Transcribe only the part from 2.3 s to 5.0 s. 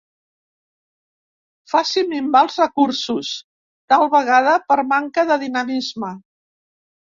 els recursos, tal vegada per